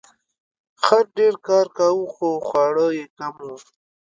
خر 0.83 1.03
ډیر 1.17 1.33
کار 1.47 1.65
کاوه 1.77 2.05
خو 2.13 2.29
خواړه 2.47 2.87
یې 2.97 3.03
کم 3.17 3.33
وو. 3.43 3.57